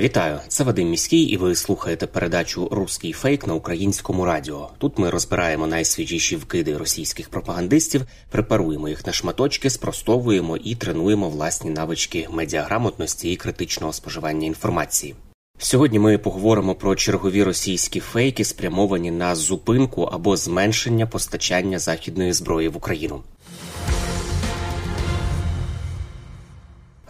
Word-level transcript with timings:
Вітаю, 0.00 0.38
це 0.48 0.64
Вадим 0.64 0.90
Міський, 0.90 1.20
і 1.20 1.36
ви 1.36 1.54
слухаєте 1.54 2.06
передачу 2.06 2.68
Руський 2.72 3.12
фейк 3.12 3.46
на 3.46 3.54
українському 3.54 4.24
радіо. 4.24 4.68
Тут 4.78 4.98
ми 4.98 5.10
розбираємо 5.10 5.66
найсвіжіші 5.66 6.36
вкиди 6.36 6.76
російських 6.76 7.28
пропагандистів, 7.28 8.02
препаруємо 8.30 8.88
їх 8.88 9.06
на 9.06 9.12
шматочки, 9.12 9.70
спростовуємо 9.70 10.56
і 10.56 10.74
тренуємо 10.74 11.28
власні 11.28 11.70
навички 11.70 12.28
медіаграмотності 12.30 13.32
і 13.32 13.36
критичного 13.36 13.92
споживання 13.92 14.46
інформації. 14.46 15.14
Сьогодні 15.60 15.98
ми 15.98 16.18
поговоримо 16.18 16.74
про 16.74 16.96
чергові 16.96 17.42
російські 17.42 18.00
фейки, 18.00 18.44
спрямовані 18.44 19.10
на 19.10 19.34
зупинку 19.34 20.02
або 20.02 20.36
зменшення 20.36 21.06
постачання 21.06 21.78
західної 21.78 22.32
зброї 22.32 22.68
в 22.68 22.76
Україну. 22.76 23.22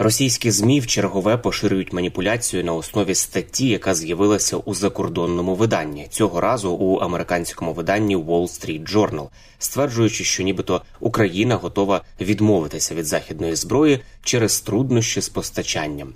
Російські 0.00 0.50
змі 0.50 0.80
в 0.80 0.86
чергове 0.86 1.36
поширюють 1.36 1.92
маніпуляцію 1.92 2.64
на 2.64 2.72
основі 2.72 3.14
статті, 3.14 3.68
яка 3.68 3.94
з'явилася 3.94 4.56
у 4.56 4.74
закордонному 4.74 5.54
виданні 5.54 6.06
цього 6.10 6.40
разу 6.40 6.70
у 6.70 6.96
американському 6.96 7.72
виданні 7.72 8.16
Wall 8.16 8.42
Street 8.42 8.92
Journal, 8.92 9.28
стверджуючи, 9.58 10.24
що 10.24 10.42
нібито 10.42 10.82
Україна 11.00 11.56
готова 11.56 12.00
відмовитися 12.20 12.94
від 12.94 13.06
західної 13.06 13.54
зброї 13.54 14.00
через 14.22 14.60
труднощі 14.60 15.20
з 15.20 15.28
постачанням. 15.28 16.12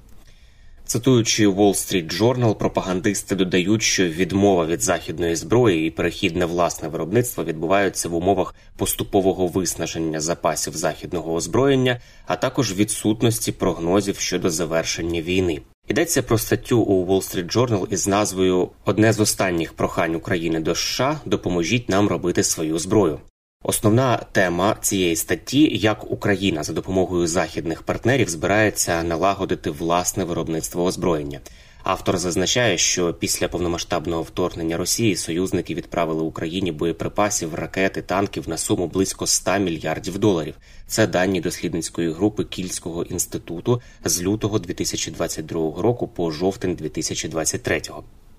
Цитуючи 0.93 1.49
Wall 1.49 1.75
Street 1.75 2.21
Journal, 2.21 2.55
пропагандисти 2.55 3.35
додають, 3.35 3.83
що 3.83 4.09
відмова 4.09 4.67
від 4.67 4.83
західної 4.83 5.37
зброї 5.37 5.87
і 5.87 5.91
перехід 5.91 6.37
на 6.37 6.47
власне 6.47 6.89
виробництво 6.89 7.45
відбуваються 7.45 8.09
в 8.09 8.15
умовах 8.15 8.55
поступового 8.77 9.47
виснаження 9.47 10.21
запасів 10.21 10.77
західного 10.77 11.35
озброєння, 11.35 12.01
а 12.27 12.37
також 12.37 12.75
відсутності 12.75 13.53
прогнозів 13.53 14.19
щодо 14.19 14.51
завершення 14.51 15.23
війни. 15.23 15.61
Йдеться 15.89 16.23
про 16.23 16.39
статтю 16.39 16.81
у 16.81 17.07
Wall 17.07 17.23
Street 17.23 17.57
Journal 17.57 17.87
із 17.93 18.09
назвою 18.09 18.69
Одне 18.85 19.13
з 19.13 19.21
останніх 19.21 19.73
прохань 19.73 20.15
України 20.15 20.61
до 20.61 20.75
США 20.75 21.21
допоможіть 21.25 21.89
нам 21.89 22.09
робити 22.09 22.43
свою 22.45 22.79
зброю. 22.79 23.21
Основна 23.65 24.17
тема 24.33 24.77
цієї 24.81 25.17
статті 25.17 25.79
як 25.79 26.11
Україна 26.11 26.63
за 26.63 26.73
допомогою 26.73 27.27
західних 27.27 27.83
партнерів 27.83 28.29
збирається 28.29 29.03
налагодити 29.03 29.71
власне 29.71 30.25
виробництво 30.25 30.85
озброєння. 30.85 31.41
Автор 31.85 32.19
зазначає, 32.19 32.79
що 32.79 33.15
після 33.15 33.49
повномасштабного 33.49 34.23
вторгнення 34.23 34.77
Росії 34.77 35.17
союзники 35.17 35.75
відправили 35.75 36.23
Україні 36.23 36.73
боєприпасів, 36.73 37.55
ракети, 37.55 38.03
танків 38.03 38.49
на 38.49 38.59
суму 38.59 38.87
близько 38.87 39.27
100 39.27 39.59
мільярдів 39.59 40.19
доларів. 40.19 40.55
Це 40.87 41.07
дані 41.07 41.41
дослідницької 41.41 42.13
групи 42.13 42.45
Кільського 42.45 43.03
інституту 43.03 43.81
з 44.05 44.23
лютого 44.23 44.59
2022 44.59 45.83
року 45.83 46.09
по 46.09 46.31
жовтень 46.31 46.75
2023. 46.75 47.83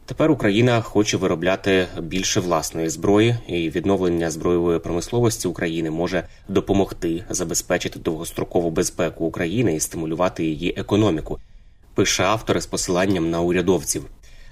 Тепер 0.06 0.32
Україна 0.32 0.82
хоче 0.82 1.18
виробляти 1.18 1.88
більше 2.02 2.40
власної 2.40 2.90
зброї, 2.90 3.36
і 3.48 3.70
відновлення 3.70 4.32
збройової 4.32 4.80
промисловості 4.80 5.48
України 5.48 5.92
може 5.92 6.24
допомогти 6.48 7.24
забезпечити 7.30 8.00
довгострокову 8.00 8.72
безпеку 8.72 9.26
України 9.26 9.76
і 9.76 9.80
стимулювати 9.80 10.46
її 10.46 10.74
економіку. 10.78 11.40
Пише 11.96 12.24
автори 12.24 12.62
з 12.62 12.66
посиланням 12.66 13.30
на 13.30 13.42
урядовців. 13.42 14.06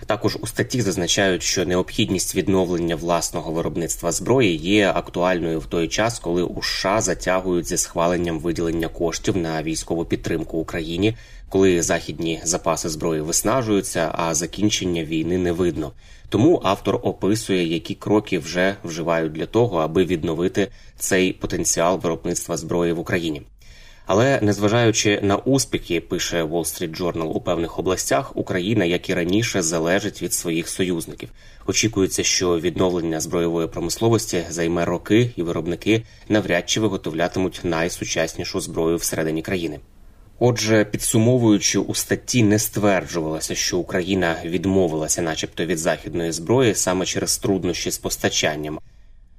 Також 0.06 0.38
у 0.42 0.48
статті 0.48 0.82
зазначають, 0.82 1.44
що 1.44 1.66
необхідність 1.66 2.36
відновлення 2.36 2.96
власного 2.96 3.52
виробництва 3.52 4.12
зброї 4.12 4.56
є 4.56 4.92
актуальною 4.96 5.60
в 5.60 5.66
той 5.66 5.88
час, 5.88 6.20
коли 6.20 6.44
у 6.44 6.64
США 6.64 7.02
затягують 7.02 7.68
зі 7.68 7.78
схваленням 7.78 8.40
виділення 8.40 8.88
коштів 8.88 9.38
на 9.38 9.64
військову 9.64 10.06
підтримку 10.06 10.58
Україні, 10.58 11.18
коли 11.52 11.82
західні 11.82 12.42
запаси 12.44 12.90
зброї 12.90 13.22
виснажуються, 13.22 14.12
а 14.16 14.34
закінчення 14.34 15.04
війни 15.04 15.38
не 15.38 15.52
видно. 15.52 15.92
Тому 16.30 16.62
автор 16.64 17.00
описує, 17.04 17.68
які 17.68 17.96
кроки 17.96 18.40
вже 18.40 18.76
вживають 18.84 19.32
для 19.32 19.46
того, 19.46 19.78
аби 19.80 20.06
відновити 20.06 20.68
цей 20.98 21.34
потенціал 21.34 22.00
виробництва 22.00 22.58
зброї 22.58 22.94
в 22.94 23.00
Україні. 23.00 23.42
Але 24.06 24.40
незважаючи 24.42 25.20
на 25.22 25.36
успіхи, 25.36 26.02
пише 26.02 26.44
Wall 26.44 26.64
Street 26.64 27.02
Journal, 27.02 27.28
у 27.28 27.42
певних 27.42 27.80
областях 27.80 28.38
Україна, 28.38 28.86
як 28.86 29.10
і 29.10 29.14
раніше, 29.14 29.62
залежить 29.62 30.22
від 30.22 30.34
своїх 30.34 30.70
союзників. 30.70 31.30
Очікується, 31.68 32.24
що 32.24 32.60
відновлення 32.60 33.20
збройової 33.20 33.68
промисловості 33.68 34.44
займе 34.50 34.86
роки, 34.86 35.32
і 35.36 35.44
виробники 35.44 36.04
навряд 36.30 36.70
чи 36.70 36.80
виготовлятимуть 36.80 37.62
найсучаснішу 37.64 38.62
зброю 38.62 38.98
всередині 38.98 39.42
країни. 39.42 39.80
Отже, 40.44 40.86
підсумовуючи 40.86 41.80
у 41.80 41.96
статті, 41.96 42.44
не 42.44 42.60
стверджувалося, 42.60 43.56
що 43.56 43.78
Україна 43.78 44.36
відмовилася, 44.46 45.22
начебто, 45.22 45.66
від 45.66 45.78
західної 45.78 46.32
зброї 46.32 46.76
саме 46.76 47.06
через 47.06 47.38
труднощі 47.38 47.92
з 47.92 47.98
постачанням. 47.98 48.80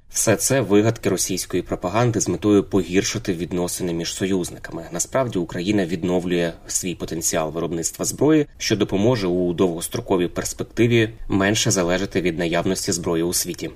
Все 0.09 0.35
це 0.35 0.61
вигадки 0.61 1.09
російської 1.09 1.63
пропаганди 1.63 2.19
з 2.19 2.27
метою 2.27 2.63
погіршити 2.63 3.33
відносини 3.33 3.93
між 3.93 4.13
союзниками. 4.13 4.85
Насправді 4.91 5.39
Україна 5.39 5.85
відновлює 5.85 6.53
свій 6.67 6.95
потенціал 6.95 7.51
виробництва 7.51 8.05
зброї, 8.05 8.45
що 8.57 8.75
допоможе 8.75 9.27
у 9.27 9.53
довгостроковій 9.53 10.27
перспективі 10.27 11.09
менше 11.27 11.71
залежати 11.71 12.21
від 12.21 12.39
наявності 12.39 12.91
зброї 12.91 13.23
у 13.23 13.33
світі. 13.33 13.69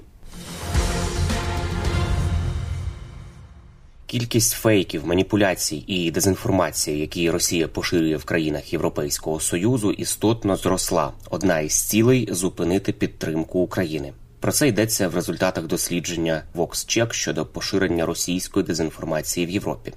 Кількість 4.08 4.54
фейків, 4.54 5.08
маніпуляцій 5.08 5.84
і 5.88 6.12
дезінформації, 6.12 7.00
які 7.00 7.32
Росія 7.32 7.68
поширює 7.68 8.16
в 8.16 8.26
країнах 8.26 8.74
Європейського 8.74 9.40
союзу, 9.40 9.92
істотно 9.92 10.56
зросла. 10.56 11.14
Одна 11.30 11.60
із 11.60 11.82
цілей 11.82 12.30
зупинити 12.32 12.94
підтримку 12.94 13.60
України. 13.60 14.14
Про 14.40 14.52
це 14.52 14.68
йдеться 14.68 15.08
в 15.08 15.16
результатах 15.16 15.68
дослідження 15.68 16.44
VoxCheck 16.56 17.14
щодо 17.14 17.46
поширення 17.46 18.06
російської 18.06 18.66
дезінформації 18.66 19.46
в 19.46 19.50
Європі. 19.50 19.94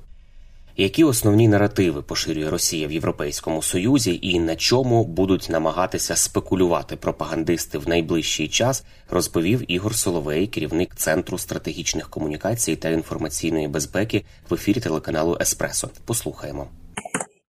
Які 0.80 1.04
основні 1.04 1.48
наративи 1.48 2.02
поширює 2.02 2.50
Росія 2.50 2.88
в 2.88 2.92
Європейському 2.92 3.62
Союзі 3.62 4.18
і 4.22 4.40
на 4.40 4.56
чому 4.56 5.04
будуть 5.04 5.50
намагатися 5.50 6.16
спекулювати 6.16 6.96
пропагандисти 6.96 7.78
в 7.78 7.88
найближчий 7.88 8.48
час, 8.48 8.84
розповів 9.10 9.72
Ігор 9.72 9.94
Соловей, 9.94 10.46
керівник 10.46 10.94
Центру 10.94 11.38
стратегічних 11.38 12.08
комунікацій 12.10 12.76
та 12.76 12.88
інформаційної 12.88 13.68
безпеки 13.68 14.24
в 14.50 14.54
ефірі 14.54 14.80
телеканалу 14.80 15.38
Еспресо. 15.40 15.90
Послухаємо. 16.04 16.68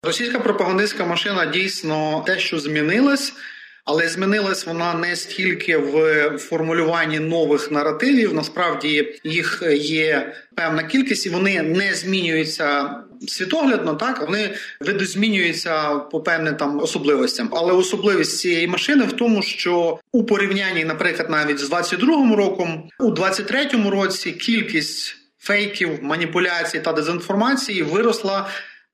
Російська 0.03 0.39
пропагандистська 0.39 1.05
машина 1.05 1.47
дійсно 1.47 2.23
те, 2.27 2.39
що 2.39 2.59
змінилась. 2.59 3.33
Але 3.87 4.09
змінилась 4.09 4.67
вона 4.67 4.95
не 4.95 5.17
стільки 5.17 5.77
в 5.77 6.29
формулюванні 6.39 7.19
нових 7.19 7.71
наративів. 7.71 8.35
Насправді 8.35 9.21
їх 9.25 9.63
є 9.77 10.35
певна 10.55 10.83
кількість, 10.83 11.27
і 11.27 11.31
вони 11.31 11.63
не 11.63 11.95
змінюються 11.95 12.91
світоглядно. 13.29 13.95
Так 13.95 14.21
вони 14.21 14.55
видозмінюються 14.81 15.95
по 15.95 16.21
певним 16.21 16.57
там 16.57 16.81
особливостям. 16.81 17.49
Але 17.53 17.73
особливість 17.73 18.39
цієї 18.39 18.67
машини 18.67 19.05
в 19.05 19.13
тому, 19.13 19.43
що 19.43 19.99
у 20.13 20.25
порівнянні, 20.25 20.85
наприклад, 20.85 21.31
навіть 21.31 21.59
з 21.59 21.71
22-му 21.71 22.37
роком, 22.37 22.89
у 23.01 23.11
23-му 23.11 23.91
році 23.91 24.33
кількість 24.33 25.17
фейків, 25.39 25.99
маніпуляцій 26.03 26.81
та 26.81 26.93
дезінформації 26.93 27.83
виросла 27.83 28.49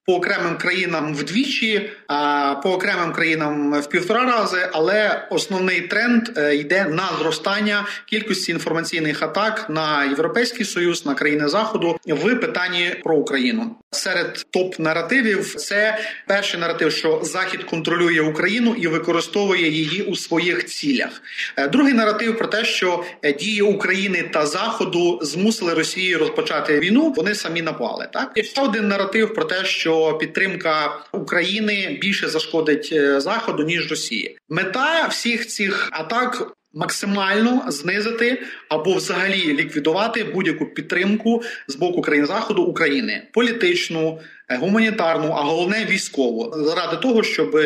по 0.06 0.14
окремим 0.14 0.56
країнам 0.56 1.14
вдвічі, 1.14 1.90
а 2.06 2.54
по 2.62 2.72
окремим 2.72 3.12
країнам 3.12 3.81
в 3.81 3.88
півтора 3.88 4.25
рази. 4.25 4.69
Але 4.72 5.26
основний 5.31 5.81
тренд 5.81 6.28
е, 6.37 6.56
йде 6.56 6.84
на 6.84 7.08
зростання 7.19 7.87
кількості 8.06 8.52
інформаційних 8.52 9.22
атак 9.22 9.66
на 9.70 10.04
європейський 10.04 10.66
союз 10.66 11.06
на 11.06 11.14
країни 11.14 11.49
заходу 11.49 11.99
в 12.06 12.34
питанні 12.34 12.94
про 13.04 13.16
Україну. 13.16 13.76
Серед 13.90 14.46
топ 14.50 14.78
наративів 14.78 15.54
це 15.54 15.99
перший 16.26 16.60
наратив, 16.60 16.93
що 16.93 17.20
Захід 17.22 17.64
контролює 17.64 18.20
Україну 18.20 18.75
і 18.75 18.87
використовує 18.87 19.70
її 19.70 20.02
у 20.02 20.16
своїх 20.16 20.64
цілях. 20.64 21.22
Е, 21.56 21.69
другий 21.69 21.94
наратив 21.94 22.38
про 22.38 22.46
те, 22.46 22.64
що 22.64 23.04
е, 23.22 23.32
дії 23.32 23.62
України 23.62 24.31
та 24.32 24.46
Заходу 24.46 25.19
змусили 25.22 25.75
Росію 25.75 26.19
розпочати 26.19 26.78
війну. 26.78 27.14
Вони 27.16 27.34
самі 27.34 27.62
напали. 27.62 28.08
Так 28.12 28.32
і 28.34 28.44
ще 28.44 28.62
один 28.62 28.88
наратив 28.88 29.34
про 29.34 29.44
те, 29.44 29.64
що 29.64 29.92
що 29.93 30.19
підтримка 30.19 31.00
України 31.12 31.99
більше 32.00 32.29
зашкодить 32.29 32.89
е, 32.93 33.21
заходу 33.21 33.62
ніж 33.62 33.91
Росії. 33.91 34.39
Мета 34.49 35.06
всіх 35.06 35.47
цих 35.47 35.89
атак. 35.93 36.53
Максимально 36.75 37.65
знизити 37.69 38.43
або 38.69 38.94
взагалі 38.94 39.56
ліквідувати 39.56 40.25
будь-яку 40.25 40.67
підтримку 40.67 41.43
з 41.69 41.77
боку 41.77 42.03
країн 42.03 42.27
заходу 42.27 42.62
України 42.62 43.23
політичну, 43.33 44.21
е, 44.49 44.56
гуманітарну, 44.56 45.33
а 45.33 45.41
головне 45.41 45.87
військову, 45.91 46.53
заради 46.56 46.97
того, 46.97 47.23
щоб 47.23 47.61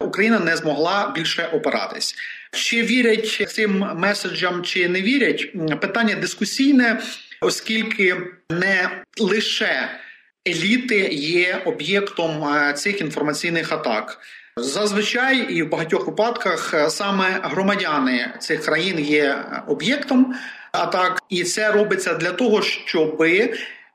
Україна 0.00 0.38
не 0.38 0.56
змогла 0.56 1.12
більше 1.14 1.48
опиратись. 1.52 2.14
Чи 2.52 2.82
вірять 2.82 3.46
цим 3.48 3.78
меседжам, 3.96 4.62
чи 4.62 4.88
не 4.88 5.02
вірять? 5.02 5.52
Питання 5.80 6.14
дискусійне, 6.14 7.00
оскільки 7.40 8.16
не 8.50 8.90
лише 9.18 9.88
еліти 10.48 11.08
є 11.12 11.62
об'єктом 11.64 12.44
е, 12.44 12.72
цих 12.72 13.00
інформаційних 13.00 13.72
атак. 13.72 14.18
Зазвичай 14.56 15.38
і 15.38 15.62
в 15.62 15.68
багатьох 15.68 16.06
випадках 16.06 16.74
е, 16.74 16.90
саме 16.90 17.40
громадяни 17.42 18.34
цих 18.38 18.64
країн 18.64 18.98
є 18.98 19.44
об'єктом 19.66 20.34
атак, 20.72 21.22
і 21.28 21.44
це 21.44 21.72
робиться 21.72 22.14
для 22.14 22.32
того, 22.32 22.62
щоб 22.62 23.24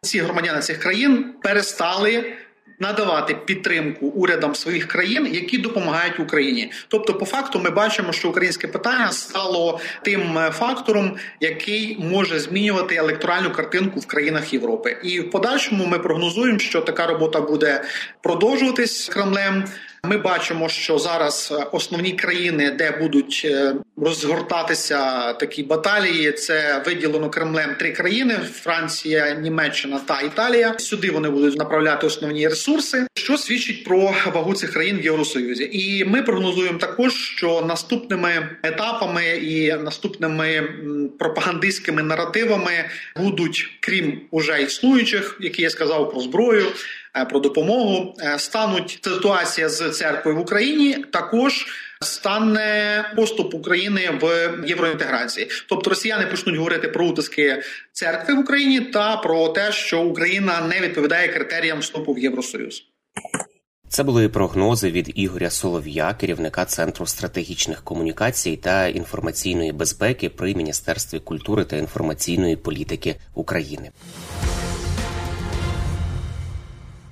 ці 0.01 0.19
громадяни 0.19 0.59
цих 0.59 0.79
країн 0.79 1.33
перестали 1.43 2.37
надавати 2.79 3.35
підтримку 3.45 4.07
урядам 4.07 4.55
своїх 4.55 4.87
країн, 4.87 5.27
які 5.31 5.57
допомагають 5.57 6.19
Україні. 6.19 6.71
Тобто, 6.87 7.13
по 7.13 7.25
факту, 7.25 7.59
ми 7.59 7.69
бачимо, 7.69 8.13
що 8.13 8.29
українське 8.29 8.67
питання 8.67 9.11
стало 9.11 9.79
тим 10.01 10.37
е, 10.37 10.51
фактором, 10.51 11.15
який 11.39 11.97
може 11.99 12.39
змінювати 12.39 12.95
електоральну 12.95 13.51
картинку 13.51 13.99
в 13.99 14.05
країнах 14.05 14.53
Європи. 14.53 14.97
І 15.03 15.19
в 15.19 15.29
подальшому 15.29 15.85
ми 15.85 15.99
прогнозуємо, 15.99 16.59
що 16.59 16.81
така 16.81 17.07
робота 17.07 17.41
буде 17.41 17.83
продовжуватись 18.21 19.09
Кремлем. 19.09 19.63
Ми 20.09 20.17
бачимо, 20.17 20.69
що 20.69 20.99
зараз 20.99 21.53
е, 21.59 21.65
основні 21.71 22.11
країни, 22.11 22.71
де 22.71 22.91
будуть 22.91 23.41
е, 23.45 23.73
розгортатися 23.97 25.33
такі 25.33 25.63
баталії, 25.63 26.31
це 26.31 26.83
виділено 26.85 27.29
Кремлем 27.29 27.75
три 27.79 27.91
країни: 27.91 28.39
Франція, 28.53 29.33
Німеччина 29.33 29.99
та 29.99 30.21
Італія. 30.21 30.75
Сюди 30.77 31.11
вони 31.11 31.29
будуть 31.29 31.57
направляти 31.57 32.07
основні 32.07 32.47
ресурси, 32.47 33.07
що 33.13 33.37
свідчить 33.37 33.83
про 33.83 34.13
вагу 34.33 34.53
цих 34.53 34.73
країн 34.73 34.97
в 34.97 35.05
Євросоюзі. 35.05 35.69
І 35.71 36.05
ми 36.05 36.23
прогнозуємо 36.23 36.77
також, 36.77 37.13
що 37.13 37.61
наступними 37.61 38.49
етапами 38.63 39.25
і 39.27 39.73
наступними 39.73 40.69
пропагандистськими 41.19 42.03
наративами 42.03 42.71
будуть, 43.15 43.69
крім 43.79 44.21
уже 44.31 44.61
існуючих, 44.61 45.37
які 45.39 45.61
я 45.61 45.69
сказав 45.69 46.11
про 46.11 46.19
зброю. 46.19 46.65
Е, 47.21 47.25
про 47.25 47.39
допомогу 47.39 48.15
е, 48.19 48.39
стануть 48.39 48.99
ситуація 49.03 49.69
з 49.69 49.91
церквою 49.91 50.37
в 50.37 50.39
Україні 50.39 50.93
також. 50.93 51.65
Стане 52.01 53.05
поступ 53.15 53.53
України 53.53 54.19
в 54.21 54.53
євроінтеграції, 54.67 55.47
тобто 55.69 55.89
росіяни 55.89 56.25
почнуть 56.25 56.55
говорити 56.55 56.87
про 56.87 57.05
утиски 57.05 57.61
церкви 57.91 58.33
в 58.33 58.39
Україні 58.39 58.79
та 58.79 59.17
про 59.17 59.47
те, 59.47 59.71
що 59.71 60.01
Україна 60.01 60.61
не 60.61 60.79
відповідає 60.79 61.27
критеріям 61.27 61.79
вступу 61.79 62.13
в 62.13 62.19
Євросоюз. 62.19 62.83
Це 63.89 64.03
були 64.03 64.29
прогнози 64.29 64.91
від 64.91 65.11
Ігоря 65.15 65.49
Солов'я, 65.49 66.13
керівника 66.13 66.65
центру 66.65 67.05
стратегічних 67.05 67.83
комунікацій 67.83 68.57
та 68.57 68.87
інформаційної 68.87 69.71
безпеки 69.71 70.29
при 70.29 70.55
міністерстві 70.55 71.19
культури 71.19 71.65
та 71.65 71.75
інформаційної 71.75 72.55
політики 72.55 73.15
України. 73.33 73.91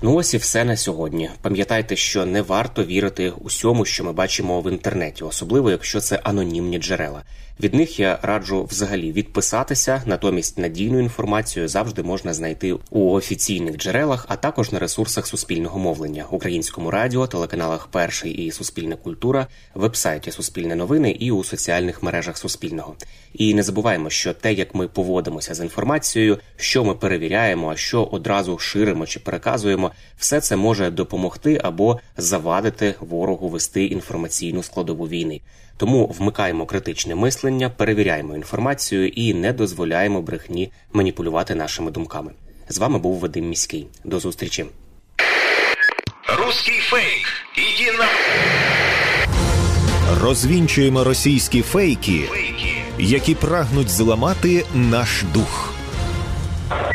Ну 0.01 0.15
ось 0.15 0.33
і 0.33 0.37
все 0.37 0.63
на 0.63 0.77
сьогодні. 0.77 1.29
Пам'ятайте, 1.41 1.95
що 1.95 2.25
не 2.25 2.41
варто 2.41 2.83
вірити 2.83 3.29
усьому, 3.29 3.85
що 3.85 4.03
ми 4.03 4.13
бачимо 4.13 4.61
в 4.61 4.71
інтернеті, 4.71 5.23
особливо 5.23 5.71
якщо 5.71 5.99
це 5.99 6.19
анонімні 6.23 6.79
джерела. 6.79 7.23
Від 7.59 7.73
них 7.73 7.99
я 7.99 8.19
раджу 8.21 8.67
взагалі 8.71 9.11
відписатися, 9.11 10.03
натомість 10.05 10.57
надійну 10.57 10.99
інформацію 10.99 11.67
завжди 11.67 12.03
можна 12.03 12.33
знайти 12.33 12.75
у 12.89 13.11
офіційних 13.11 13.77
джерелах, 13.77 14.25
а 14.29 14.35
також 14.35 14.71
на 14.71 14.79
ресурсах 14.79 15.27
суспільного 15.27 15.79
мовлення, 15.79 16.25
українському 16.31 16.91
радіо, 16.91 17.27
телеканалах 17.27 17.87
Перший 17.87 18.31
і 18.31 18.51
Суспільна 18.51 18.95
культура, 18.95 19.47
вебсайті 19.75 20.31
Суспільне 20.31 20.75
новини 20.75 21.11
і 21.11 21.31
у 21.31 21.43
соціальних 21.43 22.03
мережах 22.03 22.37
Суспільного. 22.37 22.95
І 23.33 23.53
не 23.53 23.63
забуваємо, 23.63 24.09
що 24.09 24.33
те, 24.33 24.53
як 24.53 24.75
ми 24.75 24.87
поводимося 24.87 25.53
з 25.53 25.59
інформацією, 25.59 26.39
що 26.55 26.83
ми 26.83 26.93
перевіряємо, 26.93 27.69
а 27.69 27.75
що 27.75 28.03
одразу 28.03 28.57
ширимо 28.57 29.05
чи 29.05 29.19
переказуємо, 29.19 29.84
все 30.17 30.41
це 30.41 30.55
може 30.55 30.91
допомогти 30.91 31.61
або 31.63 31.99
завадити 32.17 32.95
ворогу 32.99 33.49
вести 33.49 33.85
інформаційну 33.85 34.63
складову 34.63 35.07
війни. 35.07 35.41
Тому 35.77 36.07
вмикаємо 36.19 36.65
критичне 36.65 37.15
мислення, 37.15 37.69
перевіряємо 37.69 38.35
інформацію 38.35 39.07
і 39.07 39.33
не 39.33 39.53
дозволяємо 39.53 40.21
брехні 40.21 40.71
маніпулювати 40.93 41.55
нашими 41.55 41.91
думками. 41.91 42.31
З 42.69 42.77
вами 42.77 42.99
був 42.99 43.19
Вадим 43.19 43.49
Міський. 43.49 43.87
До 44.03 44.19
зустрічі. 44.19 44.65
Руський 46.37 46.79
фейк. 46.79 47.27
Іди 47.55 47.91
на 47.97 48.05
розвінчуємо 50.21 51.03
російські 51.03 51.61
фейки, 51.61 52.29
які 52.99 53.35
прагнуть 53.35 53.89
зламати 53.89 54.65
наш 54.73 55.23
дух 55.33 55.74